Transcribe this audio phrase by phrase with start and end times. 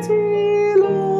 [0.00, 0.08] 记
[0.76, 1.15] 录